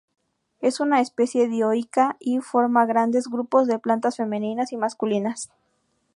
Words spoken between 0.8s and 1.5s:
especie